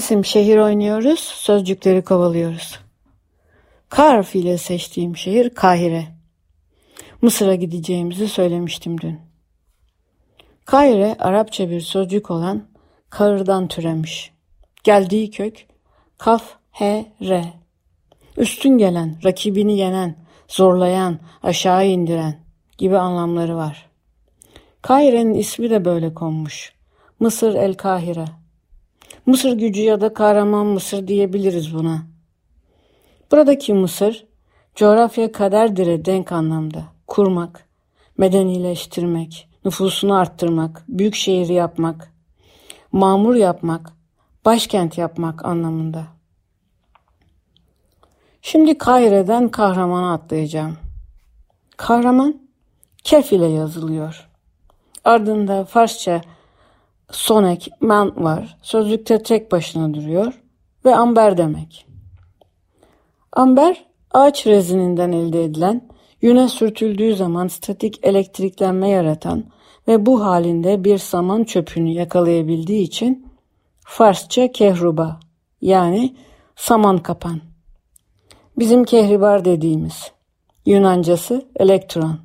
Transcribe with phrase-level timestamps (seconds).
[0.00, 2.78] İsim şehir oynuyoruz, sözcükleri kovalıyoruz.
[3.90, 6.06] K harfiyle seçtiğim şehir Kahire.
[7.22, 9.20] Mısır'a gideceğimizi söylemiştim dün.
[10.64, 12.68] Kahire Arapça bir sözcük olan
[13.10, 14.32] kahırdan türemiş.
[14.84, 15.66] Geldiği kök
[16.18, 17.44] kaf, he, re.
[18.36, 20.16] Üstün gelen, rakibini yenen,
[20.48, 22.34] zorlayan, aşağı indiren
[22.78, 23.88] gibi anlamları var.
[24.82, 26.72] Kahire'nin ismi de böyle konmuş.
[27.18, 28.40] Mısır el Kahire.
[29.30, 32.02] Mısır gücü ya da kahraman Mısır diyebiliriz buna.
[33.32, 34.26] Buradaki Mısır,
[34.74, 36.84] coğrafya kaderdir'e denk anlamda.
[37.06, 37.68] Kurmak,
[38.18, 42.12] medenileştirmek, nüfusunu arttırmak, büyük şehri yapmak,
[42.92, 43.92] mamur yapmak,
[44.44, 46.06] başkent yapmak anlamında.
[48.42, 50.76] Şimdi Kahire'den kahramana atlayacağım.
[51.76, 52.40] Kahraman,
[53.04, 54.28] kef ile yazılıyor.
[55.04, 56.20] Ardında Farsça
[57.10, 58.56] sonek, man var.
[58.62, 60.40] Sözlükte tek başına duruyor
[60.84, 61.86] ve amber demek.
[63.32, 65.88] Amber, ağaç rezininden elde edilen,
[66.22, 69.44] yüne sürtüldüğü zaman statik elektriklenme yaratan
[69.88, 73.26] ve bu halinde bir saman çöpünü yakalayabildiği için
[73.84, 75.20] Farsça kehruba
[75.60, 76.16] yani
[76.56, 77.40] saman kapan.
[78.58, 80.12] Bizim kehribar dediğimiz.
[80.66, 82.18] Yunancası elektron.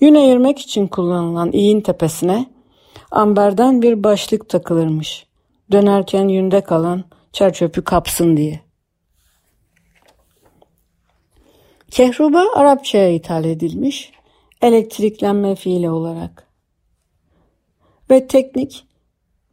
[0.00, 2.53] Yün ayırmak için kullanılan iğin tepesine
[3.10, 5.26] amberden bir başlık takılırmış.
[5.72, 8.60] Dönerken yünde kalan çerçöpü kapsın diye.
[11.90, 14.12] Kehruba Arapçaya ithal edilmiş
[14.62, 16.48] elektriklenme fiili olarak.
[18.10, 18.84] Ve teknik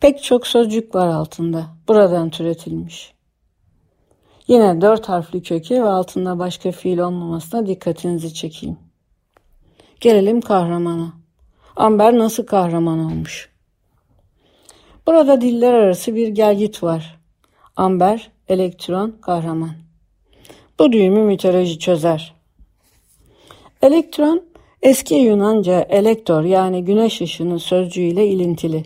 [0.00, 1.66] pek çok sözcük var altında.
[1.88, 3.12] Buradan türetilmiş.
[4.48, 8.78] Yine dört harfli köke ve altında başka fiil olmamasına dikkatinizi çekeyim.
[10.00, 11.21] Gelelim kahramana.
[11.76, 13.50] Amber nasıl kahraman olmuş?
[15.06, 17.18] Burada diller arası bir gelgit var.
[17.76, 19.70] Amber, elektron, kahraman.
[20.78, 22.34] Bu düğümü mitoloji çözer.
[23.82, 24.42] Elektron,
[24.82, 28.84] eski Yunanca elektor yani güneş ışını sözcüğüyle ilintili.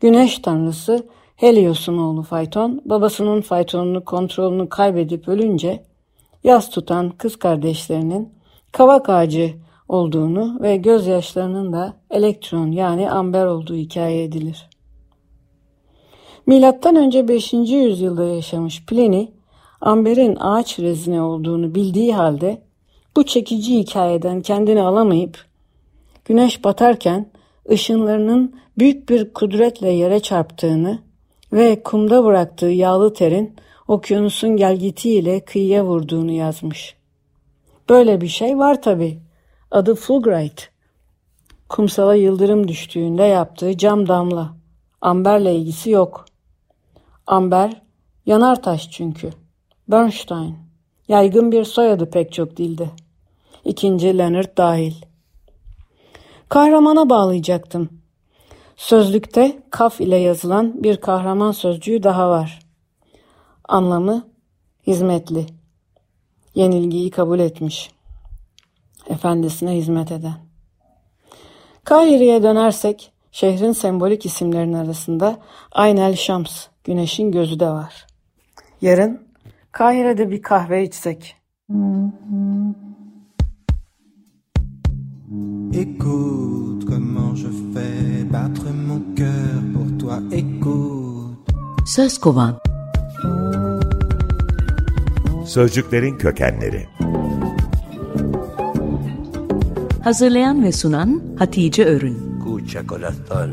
[0.00, 1.06] Güneş tanrısı
[1.36, 5.82] Helios'un oğlu Fayton, babasının Fayton'unu kontrolünü kaybedip ölünce
[6.44, 8.32] yas tutan kız kardeşlerinin
[8.72, 9.54] kavak ağacı
[9.88, 14.68] olduğunu ve gözyaşlarının da elektron yani amber olduğu hikaye edilir.
[16.46, 17.52] Milattan önce 5.
[17.52, 19.26] yüzyılda yaşamış Pliny,
[19.80, 22.62] amberin ağaç rezine olduğunu bildiği halde
[23.16, 25.44] bu çekici hikayeden kendini alamayıp
[26.24, 27.30] güneş batarken
[27.70, 30.98] ışınlarının büyük bir kudretle yere çarptığını
[31.52, 33.56] ve kumda bıraktığı yağlı terin
[33.88, 36.96] okyanusun gelgitiyle kıyıya vurduğunu yazmış.
[37.88, 39.27] Böyle bir şey var tabi.
[39.70, 40.70] Adı Fulbright.
[41.68, 44.54] Kumsala yıldırım düştüğünde yaptığı cam damla.
[45.00, 46.24] Amberle ilgisi yok.
[47.26, 47.82] Amber
[48.26, 49.30] yanar taş çünkü.
[49.88, 50.56] Bernstein.
[51.08, 52.90] Yaygın bir soyadı pek çok dilde.
[53.64, 54.94] İkinci Leonard dahil.
[56.48, 57.88] Kahramana bağlayacaktım.
[58.76, 62.58] Sözlükte kaf ile yazılan bir kahraman sözcüğü daha var.
[63.64, 64.28] Anlamı
[64.86, 65.46] hizmetli.
[66.54, 67.97] Yenilgiyi kabul etmiş.
[69.08, 70.34] Efendisine hizmet eden.
[71.84, 75.38] Kahire'ye dönersek şehrin sembolik isimlerinin arasında
[75.72, 78.06] Aynel Şams, güneşin gözü de var.
[78.80, 79.28] Yarın
[79.72, 81.36] Kahire'de bir kahve içsek.
[85.72, 91.52] Écoute comment je fais battre mon cœur pour toi, écoute.
[91.86, 92.58] Söz kovan.
[95.46, 96.97] Sözcüklerin kökenleri.
[100.04, 102.16] Hazırlayan ve sunan Hatice Örün.
[102.38, 103.50] Escucha corazón,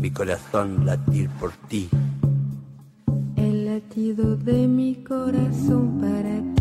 [0.00, 1.88] mi corazón latir por ti.
[3.36, 6.57] El latido de mi corazón para ti.